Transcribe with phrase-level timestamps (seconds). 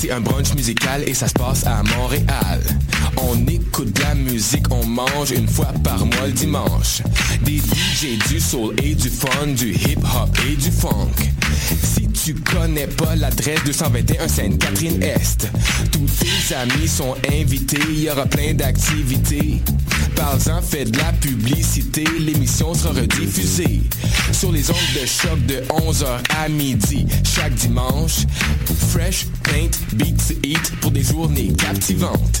[0.00, 2.60] c'est un brunch musical et ça se passe à Montréal.
[3.22, 7.02] On écoute de la musique, on mange une fois par mois le dimanche.
[7.42, 11.10] Des DJ, du soul et du fun, du hip hop et du funk.
[11.82, 15.48] Si tu connais pas l'adresse 221 Sainte-Catherine-Est,
[15.90, 19.60] tous tes amis sont invités, il y aura plein d'activités.
[20.14, 23.82] Parle-en, fais de la publicité, l'émission sera rediffusée
[24.32, 26.06] sur les ondes de choc de 11h
[26.40, 28.26] à midi chaque dimanche.
[28.90, 32.40] Fresh Paint Beats Eat pour des journées captivantes.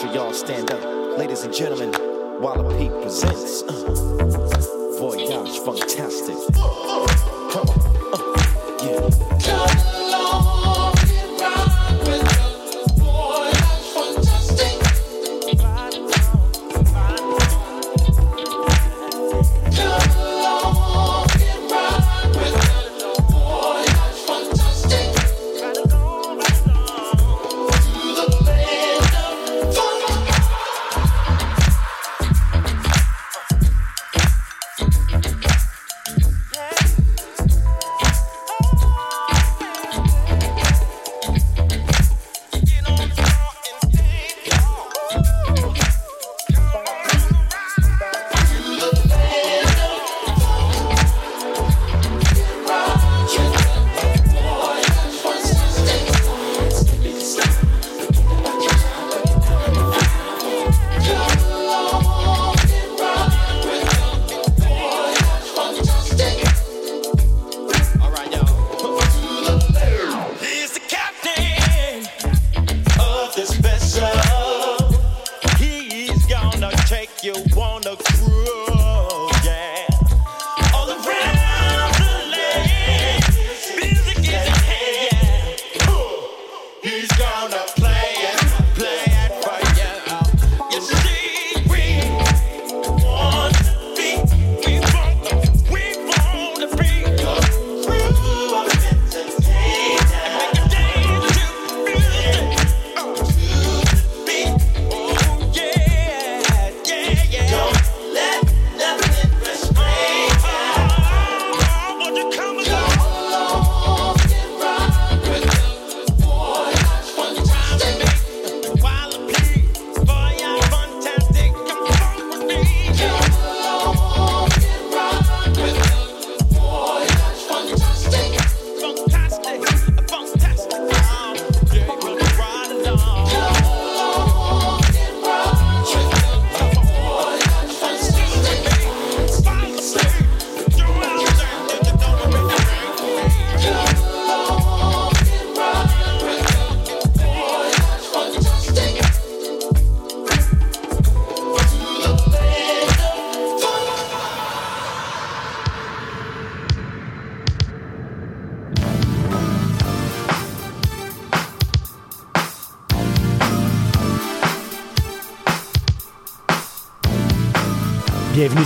[0.00, 1.18] Montreal, stand up.
[1.18, 1.90] Ladies and gentlemen,
[2.40, 6.36] Walla Peak presents uh, Voyage Fantastic.
[7.50, 7.80] Come on,
[8.14, 9.67] uh, yeah.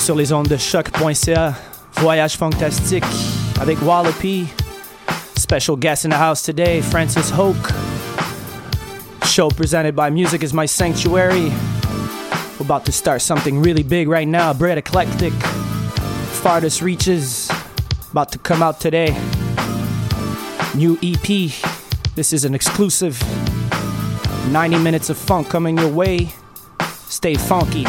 [0.03, 1.55] Sur les ondes de choq.ca.
[2.01, 3.05] Voyage fantastique
[3.61, 4.49] avec Wallopy.
[5.37, 7.71] Special guest in the house today, Francis Hoke.
[9.25, 11.53] Show presented by Music is My Sanctuary.
[12.59, 14.53] We're about to start something really big right now.
[14.53, 15.33] Bread Eclectic.
[16.43, 17.49] Farthest Reaches,
[18.11, 19.17] about to come out today.
[20.75, 21.53] New EP.
[22.17, 23.23] This is an exclusive
[24.51, 26.33] 90 minutes of funk coming your way.
[27.07, 27.87] Stay funky.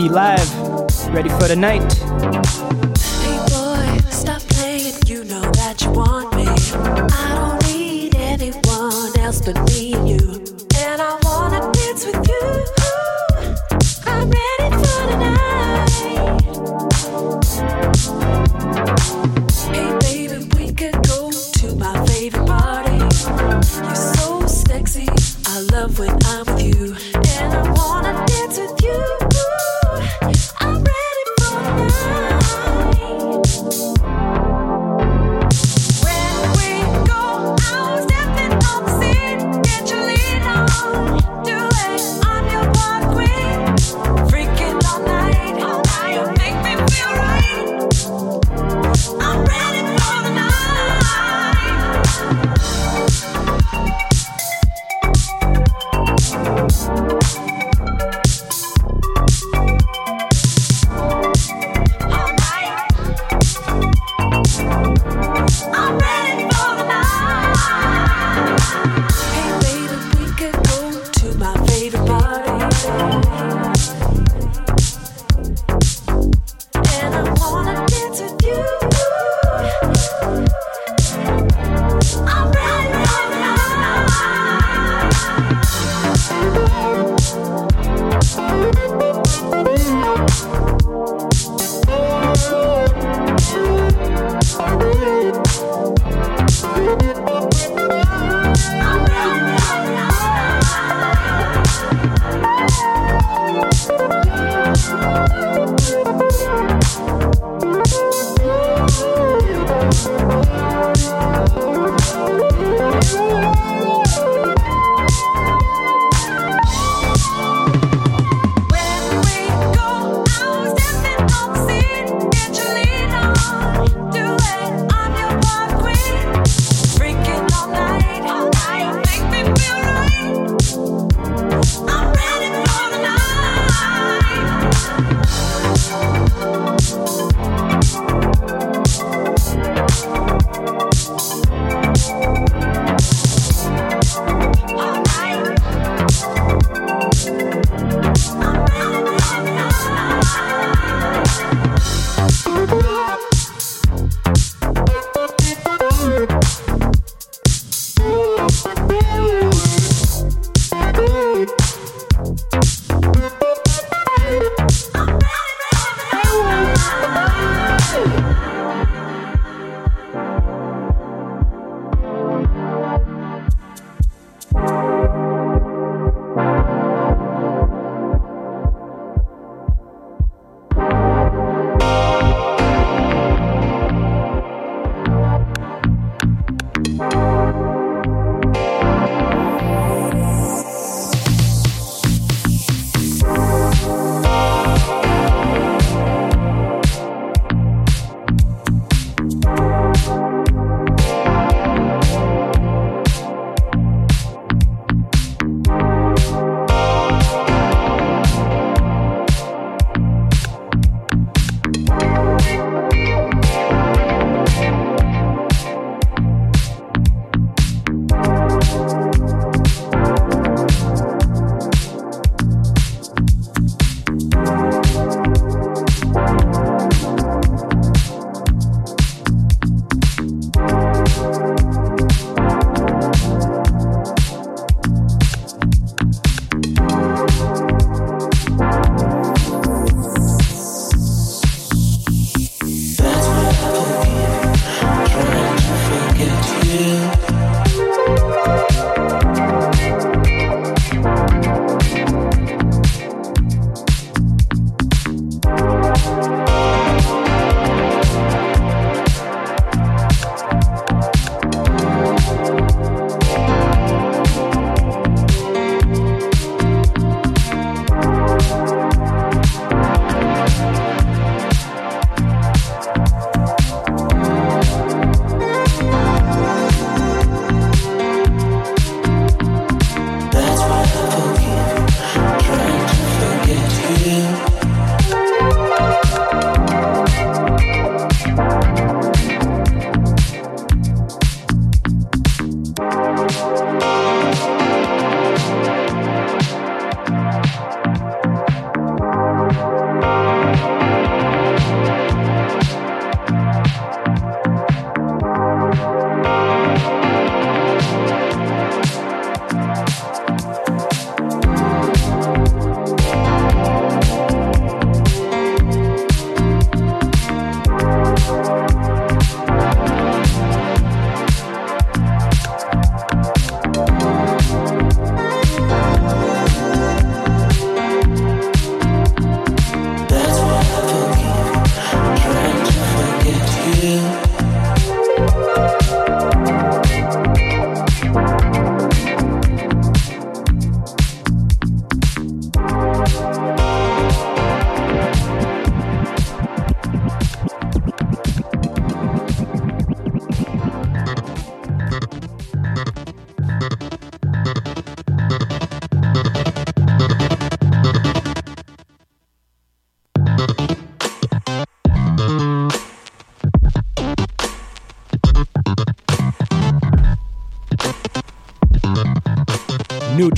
[0.00, 0.50] E live.
[1.12, 2.09] Ready for the night?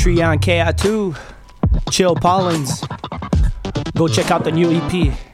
[0.05, 1.17] Nutrient KA2,
[1.93, 2.83] Chill Pollens.
[3.95, 5.32] Go check out the new EP.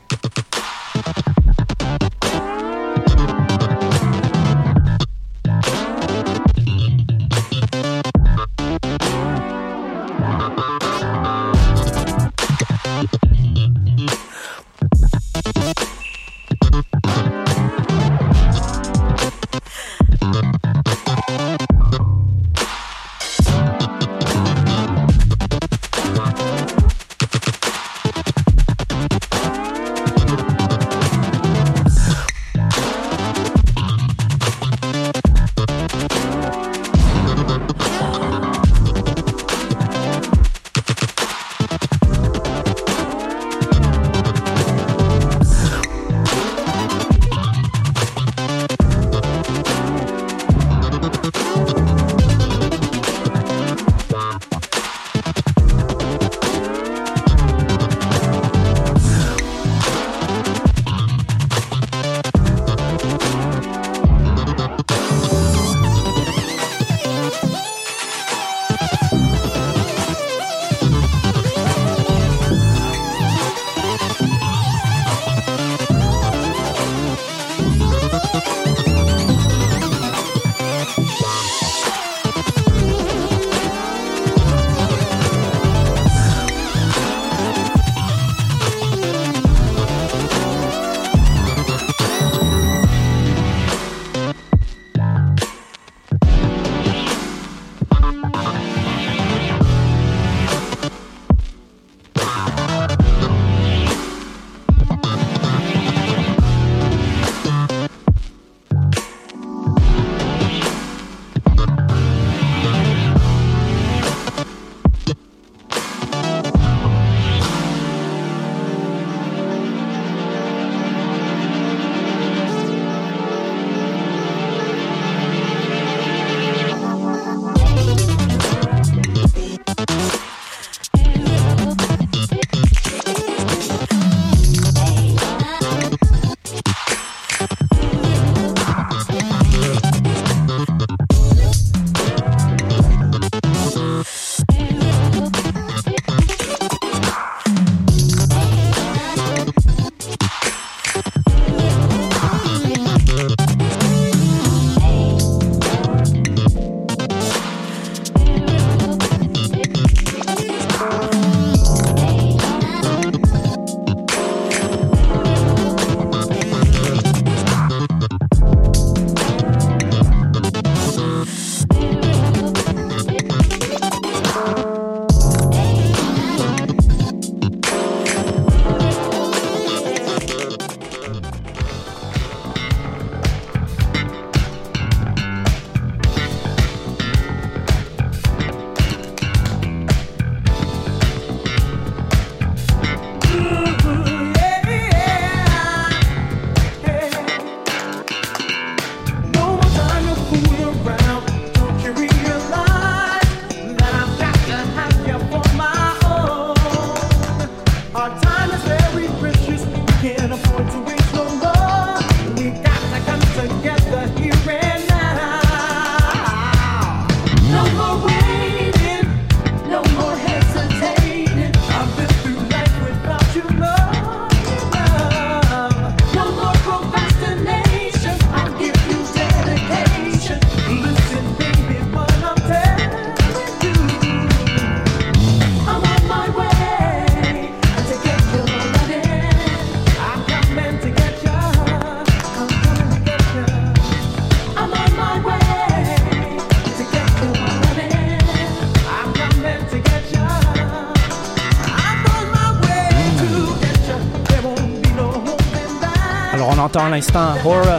[256.99, 257.79] L'instant Hora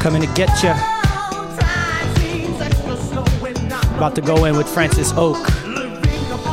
[0.00, 0.74] coming to get ya.
[3.96, 5.46] About to go in with Francis Oak.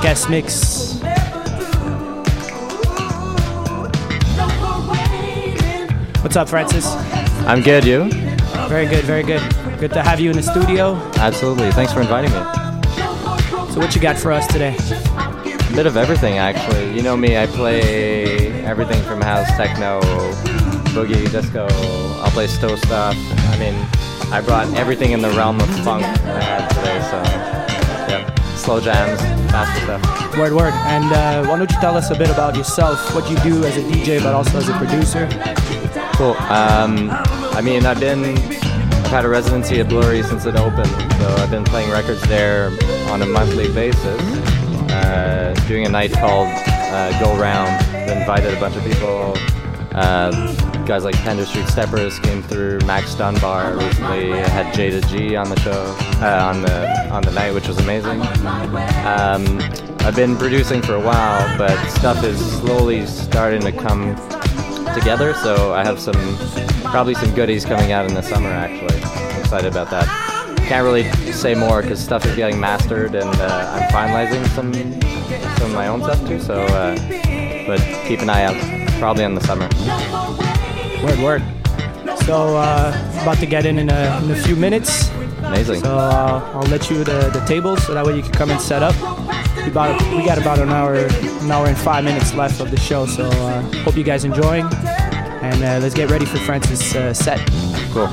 [0.04, 1.00] Guest mix.
[6.22, 6.86] What's up, Francis?
[7.48, 8.10] I'm good, you?
[8.70, 9.42] Very good, very good.
[9.80, 10.96] Good to have you in the studio.
[11.16, 11.72] Absolutely.
[11.72, 12.39] Thanks for inviting me.
[13.74, 14.76] So, what you got for us today?
[14.78, 16.96] A bit of everything, actually.
[16.96, 18.33] You know me, I play
[18.63, 20.02] everything from house, techno,
[20.93, 21.67] boogie, disco.
[22.21, 23.15] I'll play stow stuff.
[23.17, 23.76] I mean,
[24.32, 27.21] I brought everything in the realm of funk I had today, so
[28.10, 28.56] Yeah.
[28.56, 29.19] Slow jams,
[29.52, 30.38] faster stuff.
[30.38, 30.73] Word, word.
[30.73, 33.78] And uh, why don't you tell us a bit about yourself, what you do as
[33.78, 35.28] a DJ, but also as a producer?
[36.15, 36.34] Cool.
[36.49, 37.10] Um,
[37.56, 41.52] I mean, I've been, I've had a residency at Blurry since it opened, so I've
[41.52, 42.67] been playing records there
[43.12, 44.21] on a monthly basis.
[44.91, 47.71] Uh, doing a night called uh, Go Round.
[48.13, 49.34] Invited a bunch of people.
[49.93, 50.32] Uh,
[50.86, 52.80] guys like Pender Street Steppers came through.
[52.86, 54.30] Max Dunbar recently.
[54.32, 58.21] Had Jayda G on the show uh, on the on the night, which was amazing.
[59.06, 59.60] Um,
[60.06, 64.15] I've been producing for a while, but stuff is slowly starting to come
[64.93, 65.34] together.
[65.36, 66.38] So I have some
[66.84, 68.49] probably some goodies coming out in the summer.
[68.49, 70.08] Actually, I'm excited about that.
[70.67, 74.73] Can't really say more because stuff is getting mastered, and uh, I'm finalizing some
[75.58, 76.39] some of my own stuff too.
[76.39, 76.95] So, uh,
[77.65, 78.56] but keep an eye out,
[78.99, 79.67] probably in the summer.
[81.04, 81.43] Word, word.
[82.26, 85.10] So, uh, about to get in in a, in a few minutes.
[85.43, 85.82] Amazing.
[85.82, 88.62] So uh, I'll let you the, the table so that way you can come and
[88.62, 88.95] set up.
[89.58, 92.80] We, about, we got about an hour, an hour and five minutes left of the
[92.80, 93.06] show.
[93.06, 97.39] So uh, hope you guys enjoying, and uh, let's get ready for Francis' uh, set.
[97.91, 98.08] Cool.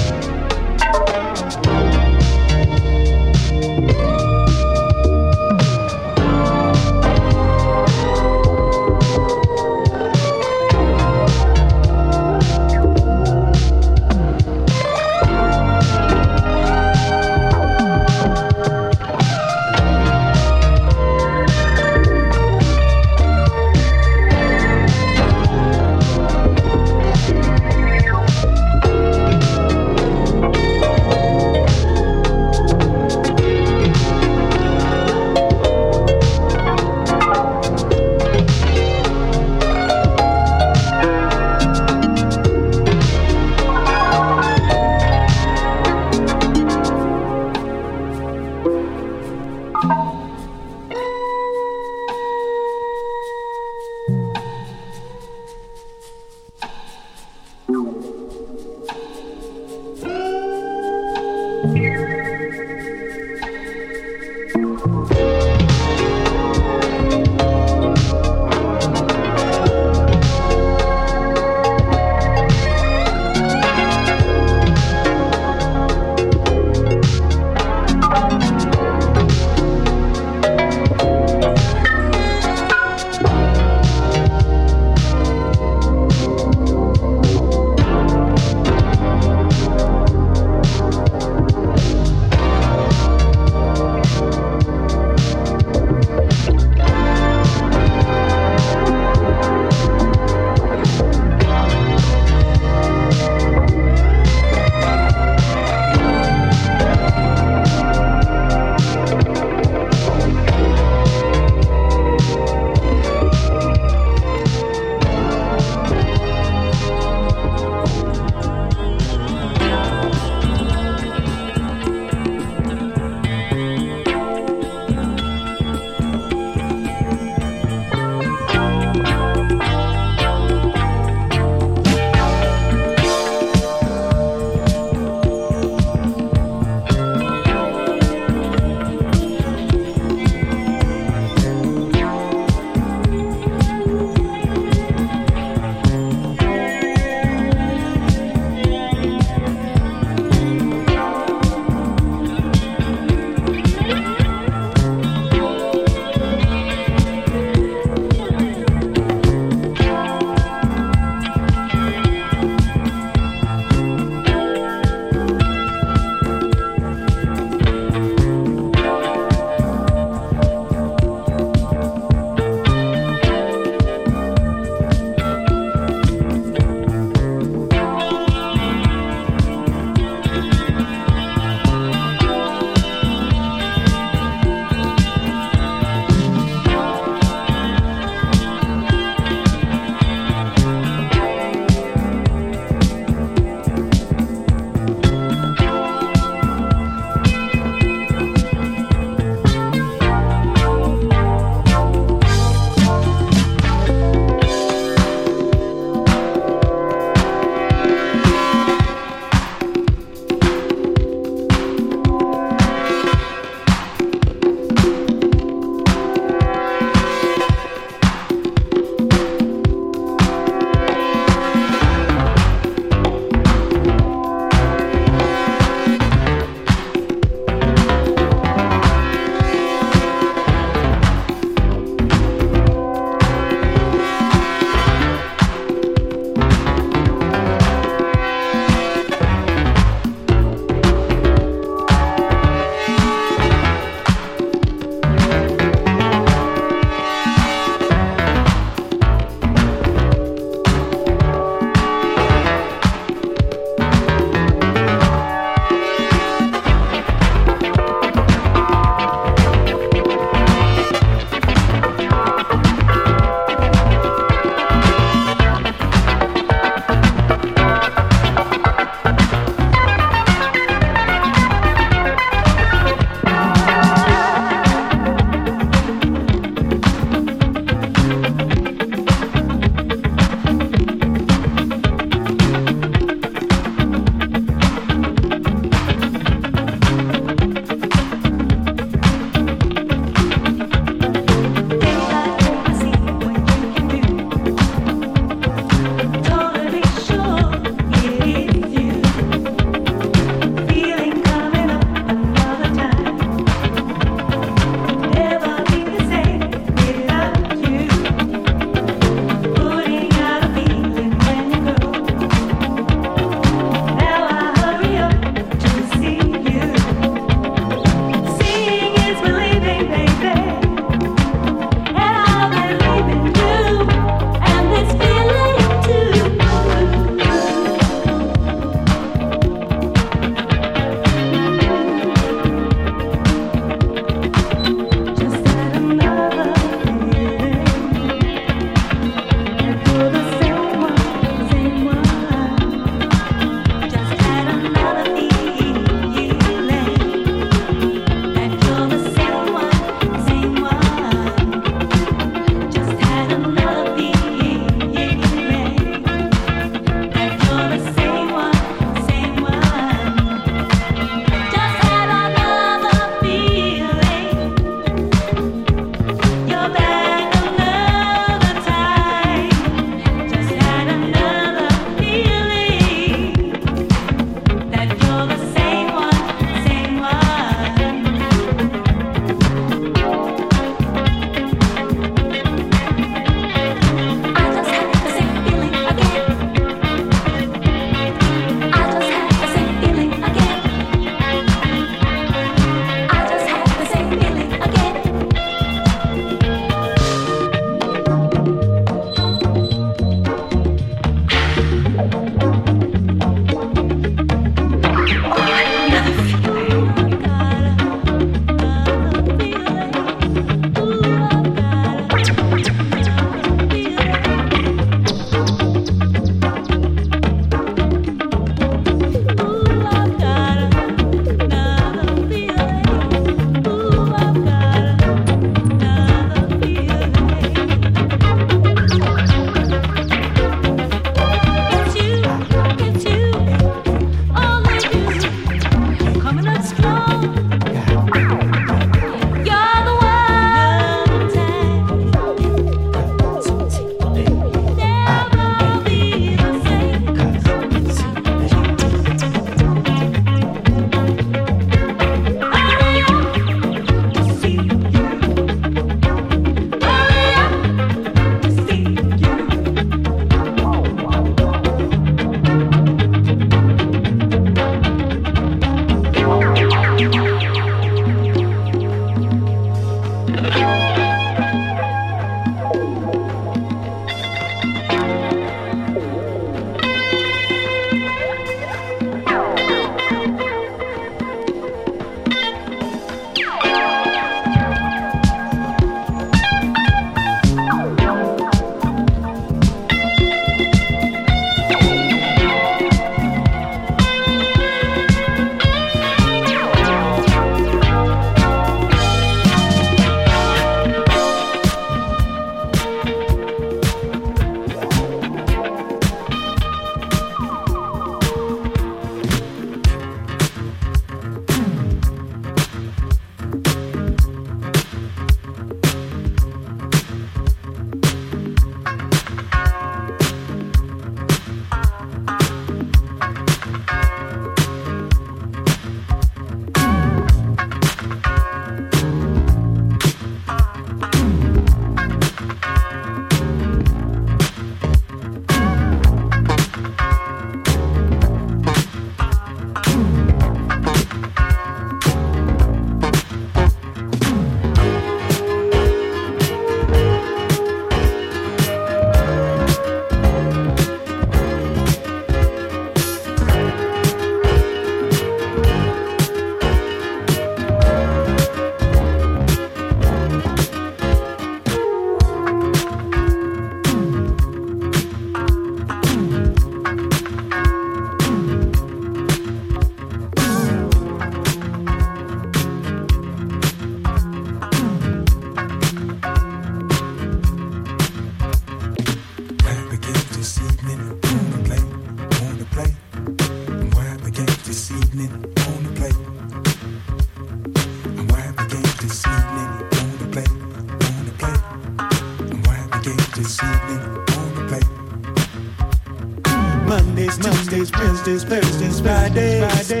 [598.23, 600.00] Wednesdays, Thursdays, Fridays.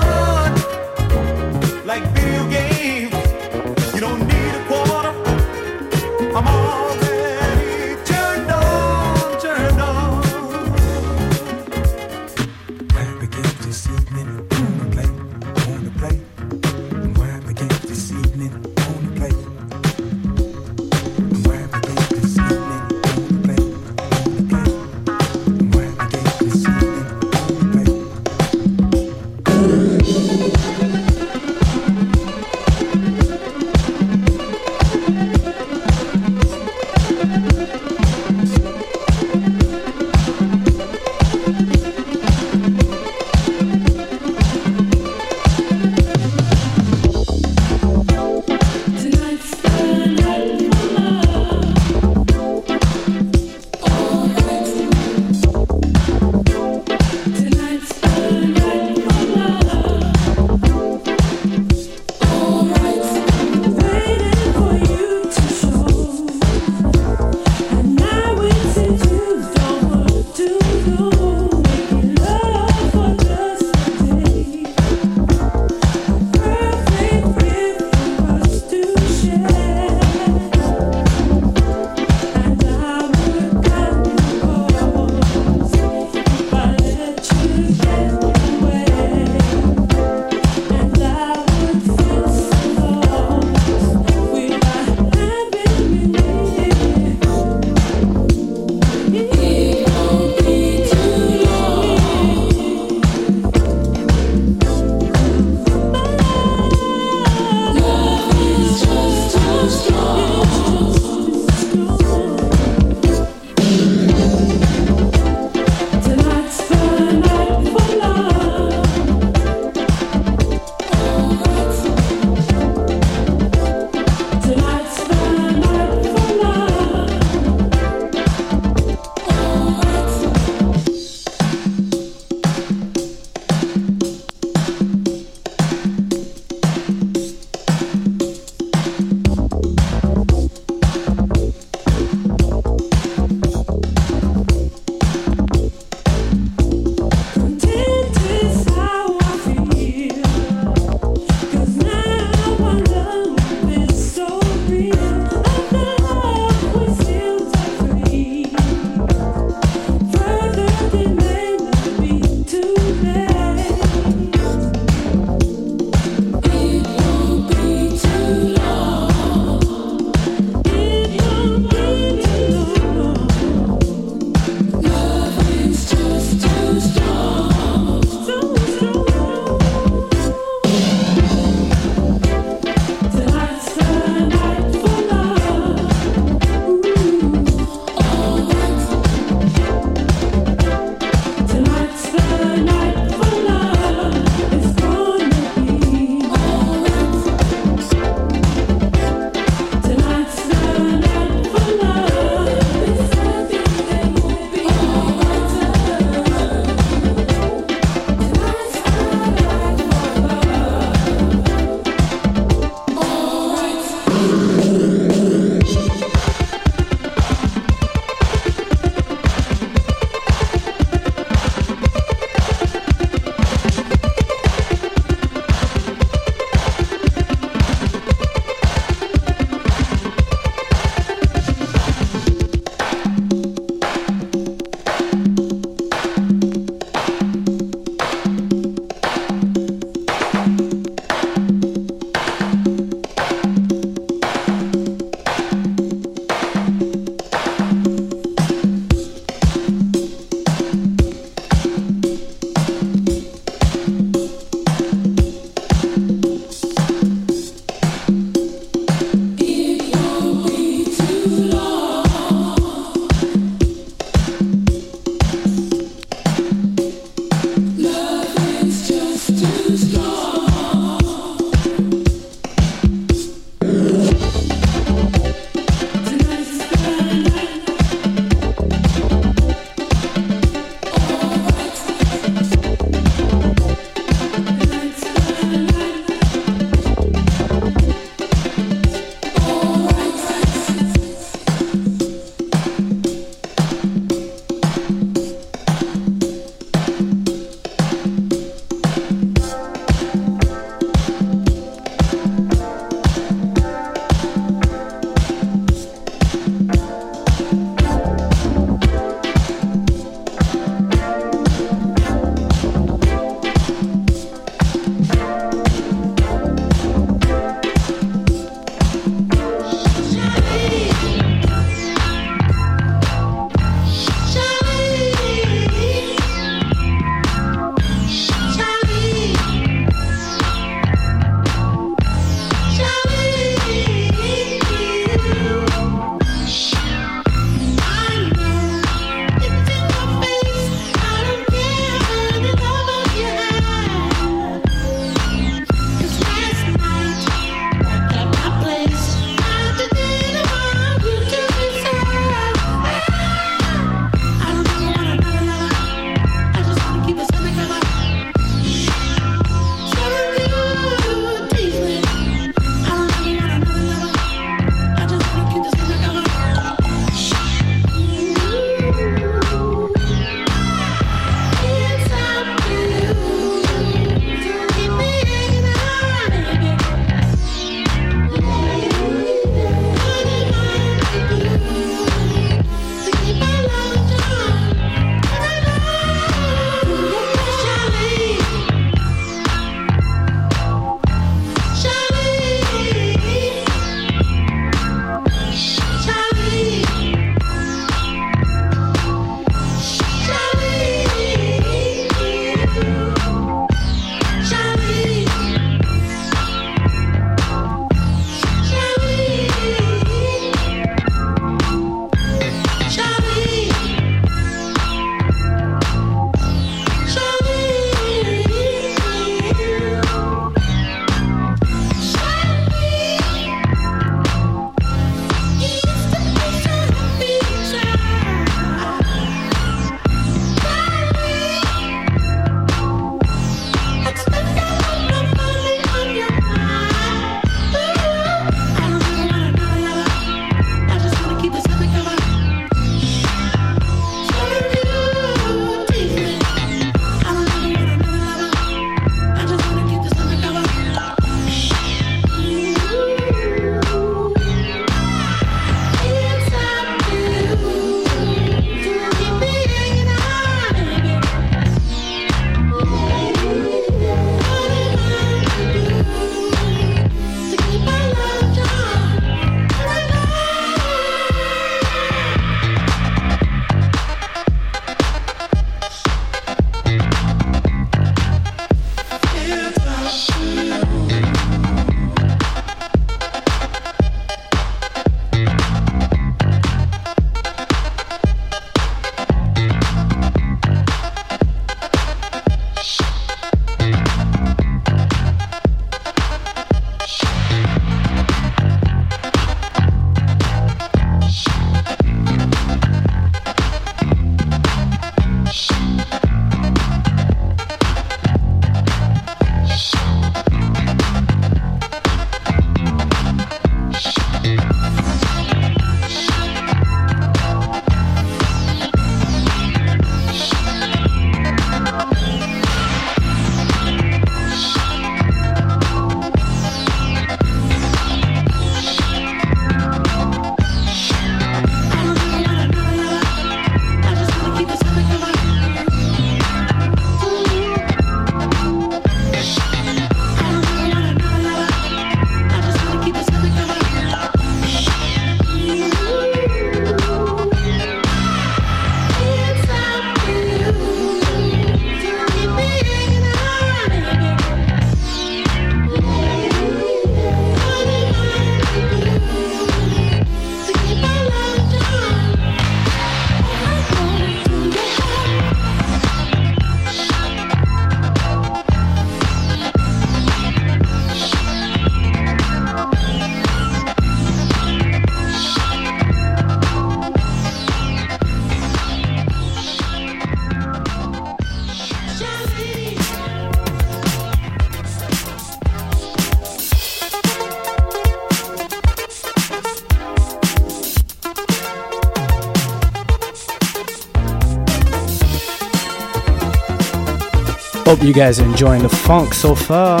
[598.00, 600.00] Hope you guys are enjoying the funk so far.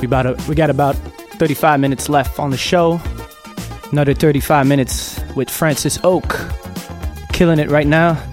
[0.00, 3.00] We about a, we got about 35 minutes left on the show.
[3.92, 6.40] Another 35 minutes with Francis Oak,
[7.32, 8.31] killing it right now.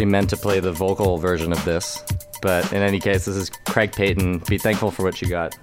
[0.00, 2.02] actually meant to play the vocal version of this,
[2.40, 4.38] but in any case, this is Craig Payton.
[4.48, 5.54] Be thankful for what you got.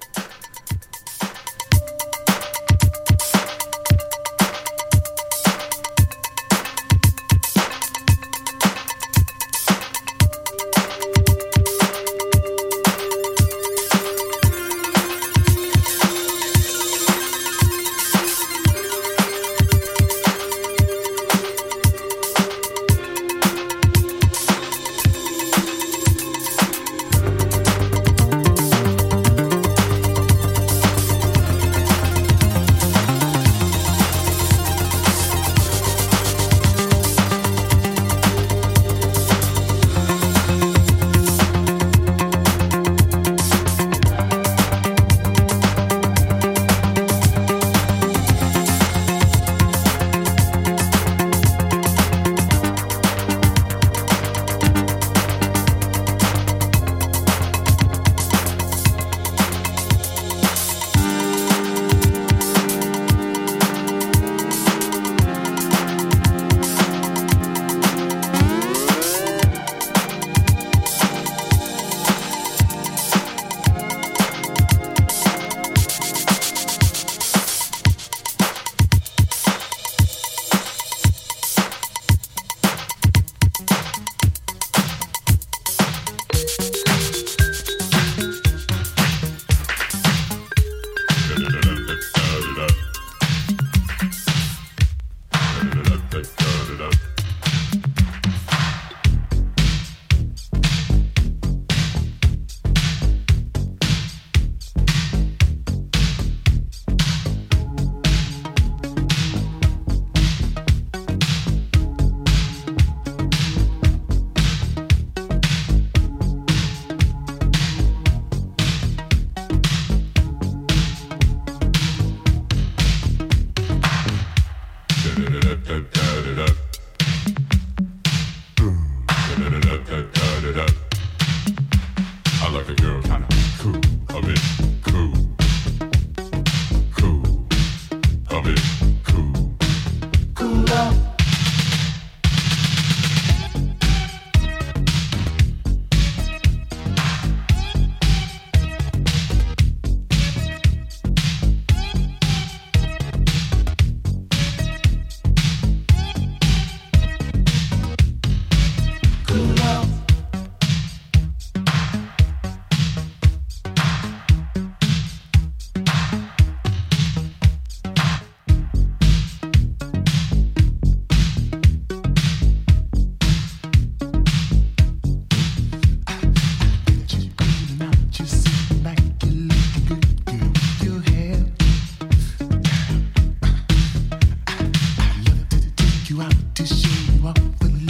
[187.28, 187.87] up with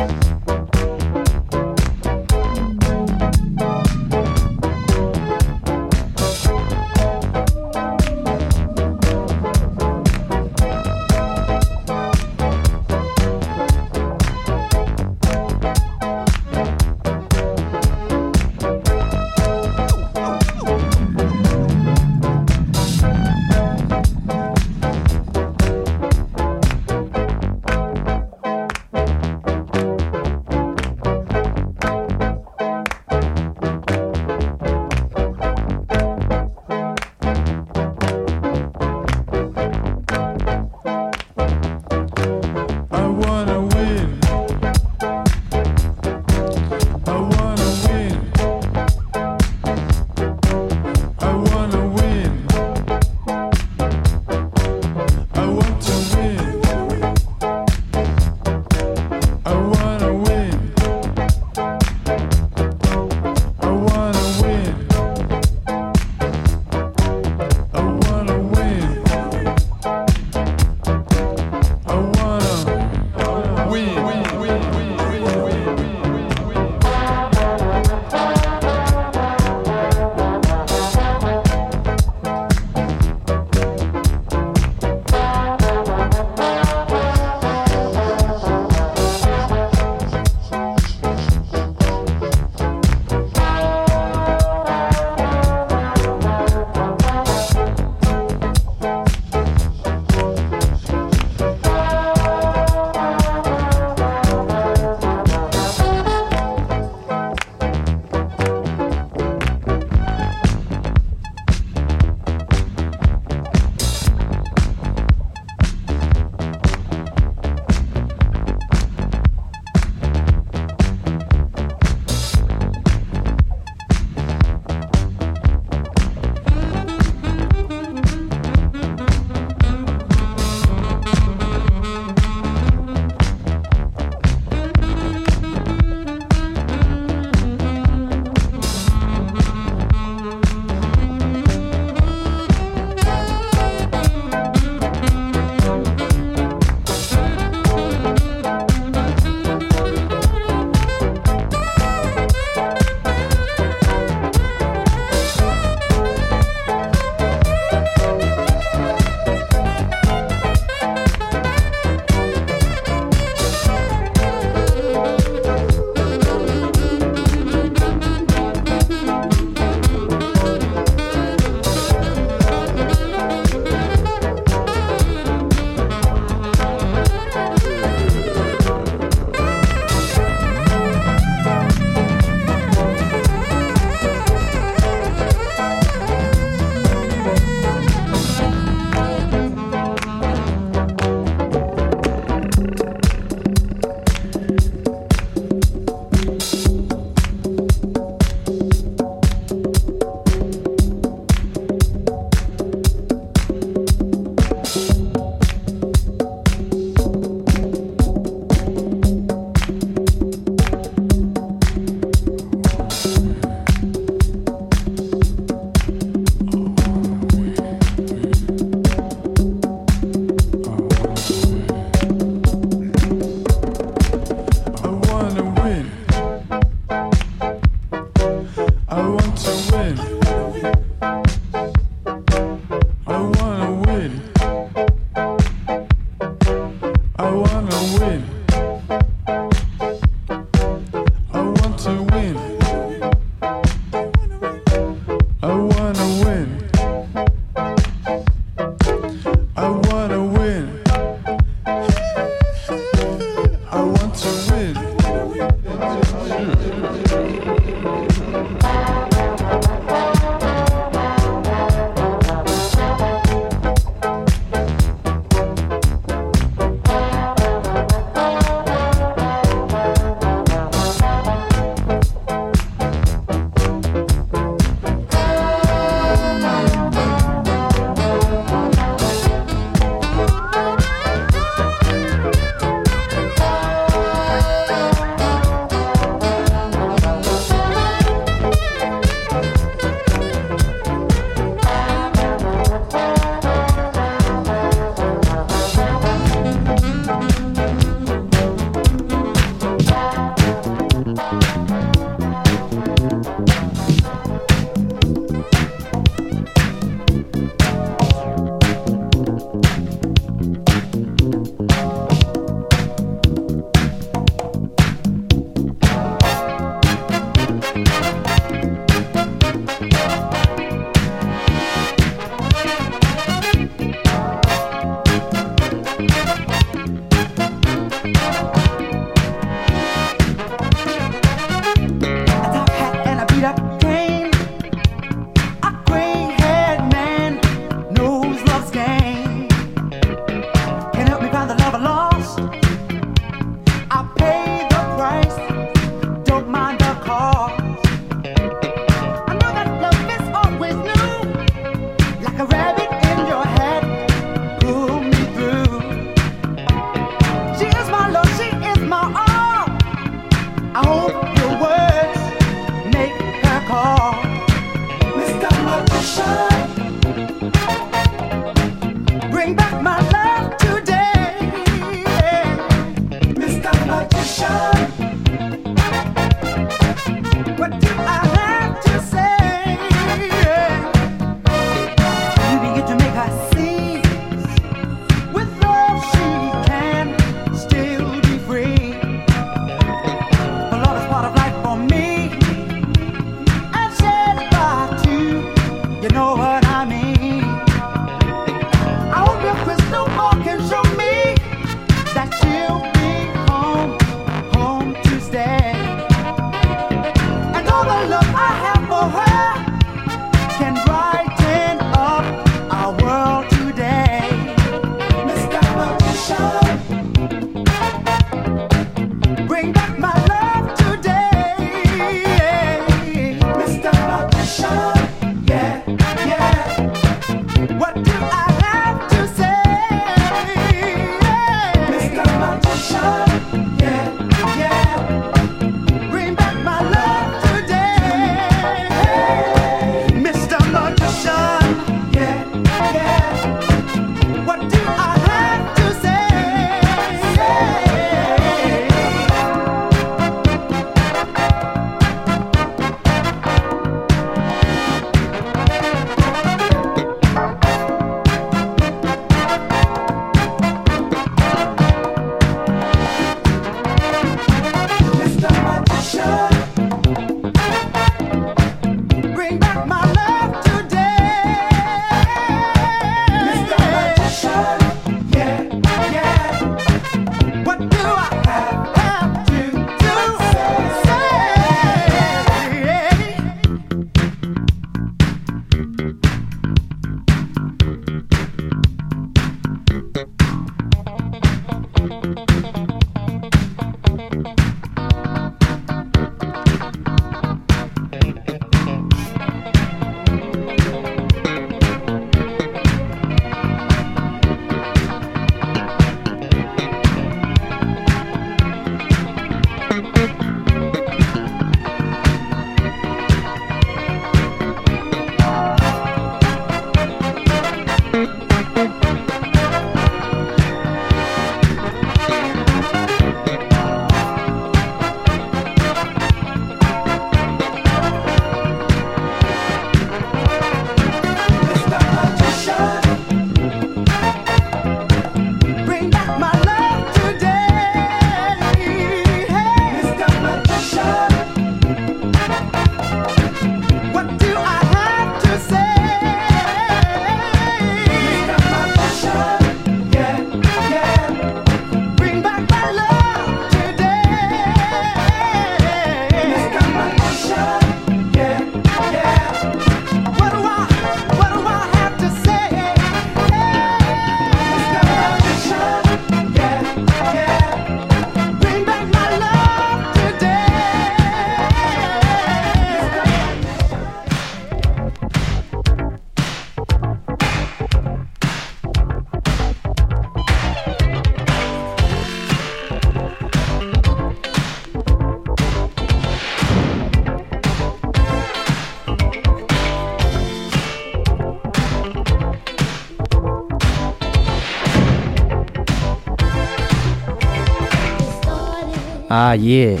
[599.30, 600.00] Ah, yeah.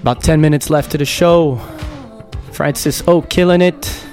[0.00, 1.56] About 10 minutes left to the show.
[2.52, 4.04] Francis O killing it.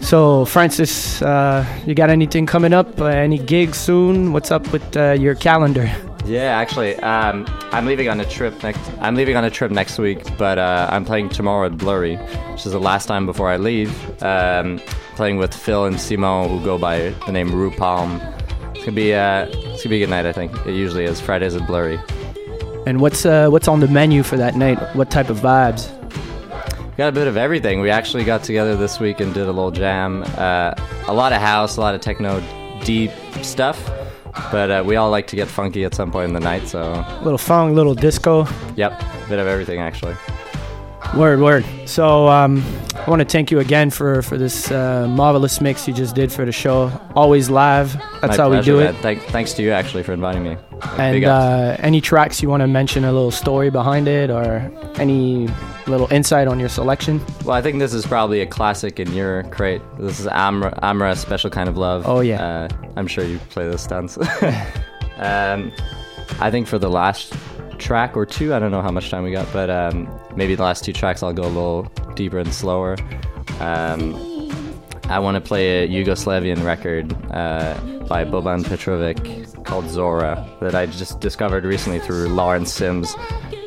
[0.00, 3.00] So, Francis, uh, you got anything coming up?
[3.00, 4.32] Uh, any gigs soon?
[4.32, 5.90] What's up with uh, your calendar?
[6.26, 8.80] Yeah, actually, um, I'm leaving on a trip next.
[9.00, 12.16] I'm leaving on a trip next week, but uh, I'm playing tomorrow at Bleury,
[12.52, 13.92] which is the last time before I leave.
[14.22, 14.78] Um,
[15.16, 18.22] playing with Phil and Simon, who go by the name Rue Palm.
[18.74, 20.24] It's gonna be uh, it's gonna be a good night.
[20.24, 21.20] I think it usually is.
[21.20, 21.98] Fridays at Bleury.
[22.86, 24.78] And what's uh, what's on the menu for that night?
[24.94, 25.88] What type of vibes?
[26.96, 27.80] Got a bit of everything.
[27.80, 30.22] We actually got together this week and did a little jam.
[30.36, 30.74] Uh,
[31.08, 32.40] a lot of house, a lot of techno,
[32.84, 33.10] deep
[33.42, 33.90] stuff.
[34.52, 36.82] But uh, we all like to get funky at some point in the night, so
[36.92, 38.46] a Little funk, little disco.
[38.76, 40.14] yep, a bit of everything actually.
[41.16, 41.64] Word, word.
[41.86, 42.64] So um,
[42.96, 46.32] I want to thank you again for for this uh, marvelous mix you just did
[46.32, 46.90] for the show.
[47.14, 47.92] Always live.
[48.20, 48.96] That's My how we do it.
[48.96, 50.56] Thank, thanks to you actually for inviting me.
[50.98, 55.48] And uh, any tracks you want to mention, a little story behind it, or any
[55.86, 57.24] little insight on your selection?
[57.44, 59.82] Well, I think this is probably a classic in your crate.
[59.98, 62.04] This is Amra, Amra Special Kind of Love.
[62.06, 62.44] Oh, yeah.
[62.44, 64.18] Uh, I'm sure you play this dance.
[65.18, 65.72] um,
[66.40, 67.34] I think for the last
[67.84, 70.62] track or two, I don't know how much time we got, but um, maybe the
[70.62, 71.82] last two tracks I'll go a little
[72.14, 72.96] deeper and slower.
[73.60, 74.50] Um,
[75.10, 77.74] I want to play a Yugoslavian record uh,
[78.08, 83.14] by Boban Petrovic called Zora that I just discovered recently through Lawrence Sims.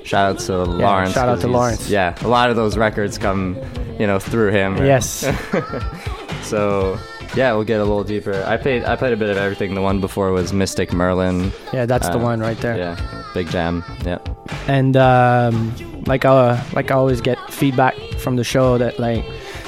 [0.03, 1.13] Shout out to Lawrence.
[1.13, 1.87] shout out to Lawrence.
[1.87, 3.55] Yeah, a lot of those records come,
[3.99, 4.77] you know, through him.
[4.77, 5.25] Yes.
[6.41, 6.97] so
[7.35, 8.43] yeah, we'll get a little deeper.
[8.47, 9.73] I played I played a bit of everything.
[9.75, 11.51] The one before was Mystic Merlin.
[11.73, 12.77] Yeah, that's the Uh, one right there.
[12.77, 12.97] Yeah,
[13.33, 13.83] big jam.
[14.05, 14.19] Yeah.
[14.67, 15.73] And um,
[16.05, 19.23] like I like I always get feedback from the show that like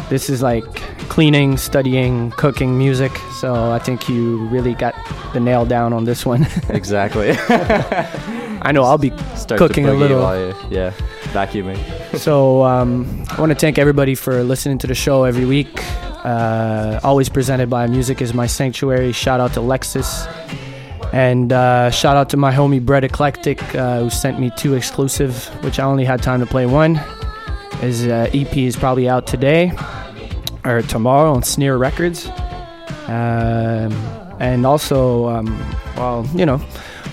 [0.10, 0.65] this is like
[1.10, 3.11] cleaning, studying, cooking music.
[3.40, 4.95] So I think you really got
[5.34, 6.48] the nail down on this one.
[6.69, 7.31] Exactly.
[8.61, 10.19] I know I'll be Start cooking a little.
[10.22, 10.91] while you- yeah,
[11.34, 11.77] vacuuming.
[12.18, 15.81] so um, I want to thank everybody for listening to the show every week.
[16.24, 19.12] Uh, always presented by Music is My Sanctuary.
[19.12, 20.28] Shout out to Lexus.
[21.14, 25.46] And uh, shout out to my homie Brett Eclectic, uh, who sent me two exclusive,
[25.64, 26.96] which I only had time to play one.
[27.80, 29.72] His uh, EP is probably out today
[30.66, 32.28] or tomorrow on Sneer Records.
[33.08, 33.94] Um,
[34.40, 35.58] and also, um,
[35.96, 36.62] well, you know,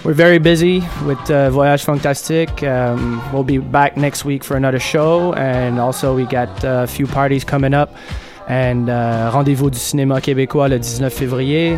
[0.05, 2.63] we're very busy with uh, Voyage Fantastique.
[2.63, 6.87] Um, we'll be back next week for another show, and also we got uh, a
[6.87, 7.95] few parties coming up.
[8.49, 11.77] And uh, rendez-vous du cinéma québécois le 19 février.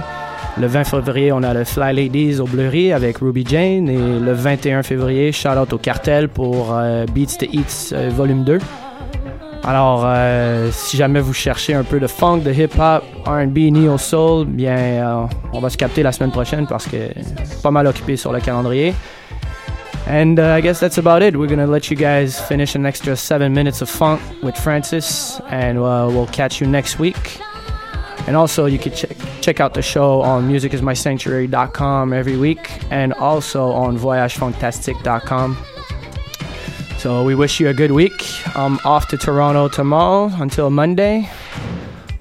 [0.58, 3.88] Le 20 février, on a le Fly Ladies au Bleury avec Ruby Jane.
[3.88, 8.58] Et le 21 février, out au cartel pour euh, Beats to Eats euh, volume 2.
[9.68, 14.46] Alors, euh, si jamais vous cherchez un peu de funk, de hip-hop, R&B, neo soul,
[14.46, 16.96] bien, euh, on va se capter la semaine prochaine parce que
[17.62, 18.94] pas mal occupé sur le calendrier.
[20.08, 21.36] And uh, I guess that's about it.
[21.36, 25.76] We're gonna let you guys finish an extra seven minutes of funk with Francis, and
[25.76, 27.38] uh, we'll catch you next week.
[28.26, 33.70] And also, you can check check out the show on musicismysanctuary.com every week, and also
[33.72, 35.58] on voyagefantastique.com.
[36.96, 38.24] So we wish you a good week.
[38.56, 41.28] I'm off to Toronto tomorrow until Monday.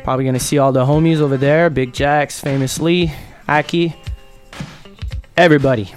[0.04, 1.70] Probably gonna see all the homies over there.
[1.70, 3.14] Big Jax, Famous Lee,
[3.48, 3.96] Aki,
[5.38, 5.94] everybody.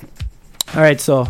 [0.76, 1.28] All right, so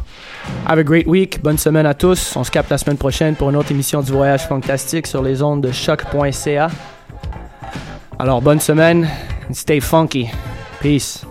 [0.66, 1.42] have a great week.
[1.42, 2.36] Bonne semaine à tous.
[2.36, 5.42] On se capte la semaine prochaine pour une autre émission du Voyage Fantastique sur les
[5.42, 6.68] ondes de choc.ca.
[8.18, 9.08] Alors bonne semaine
[9.52, 10.28] stay funky.
[10.80, 11.29] Peace.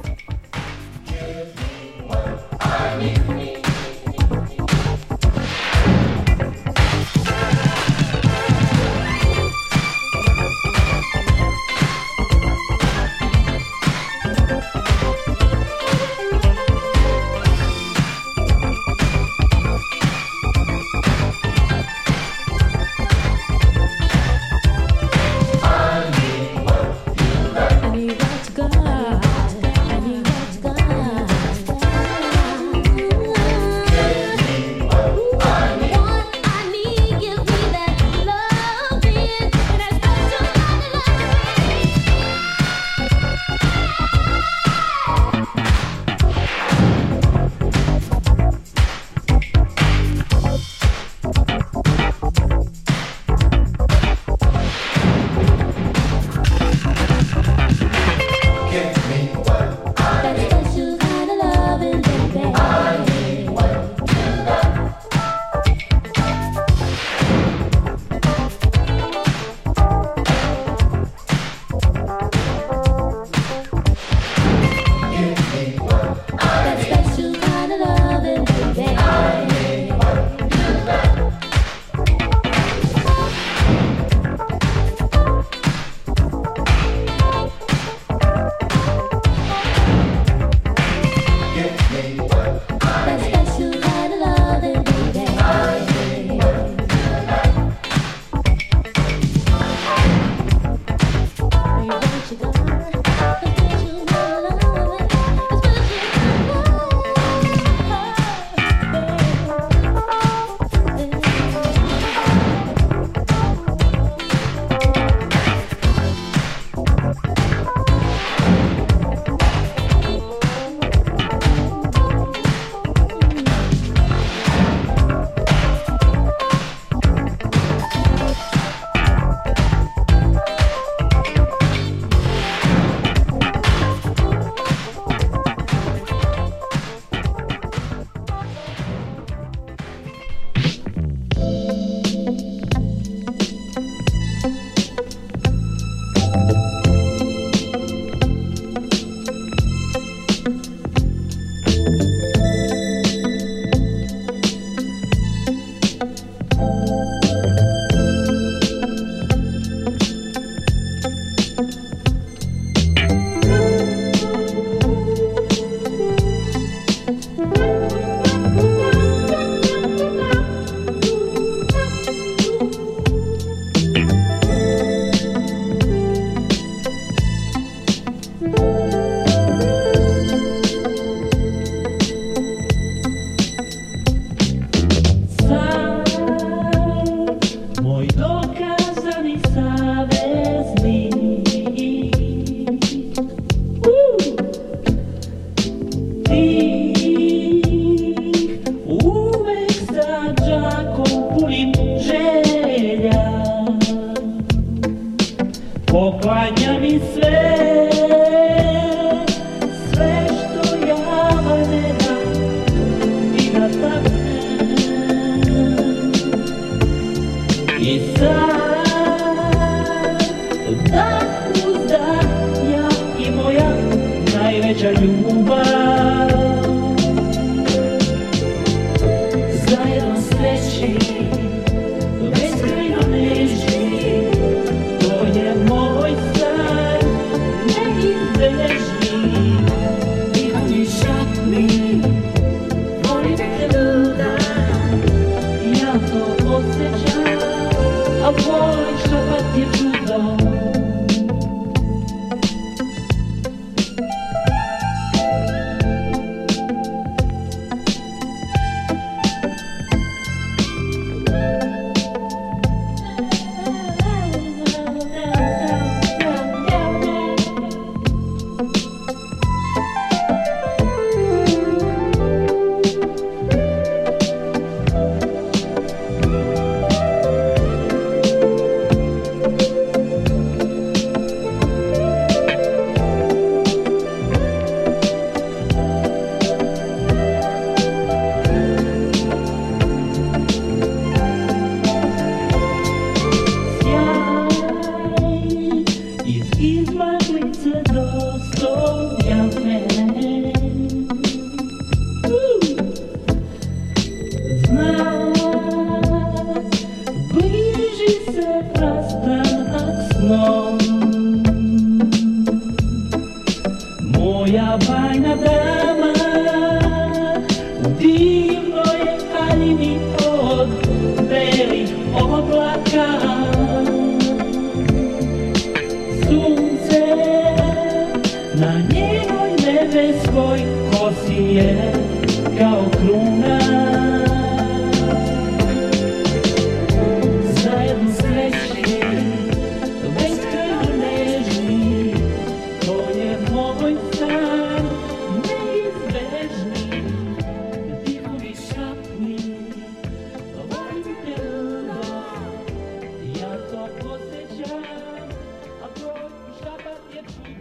[190.79, 191.19] Savesný.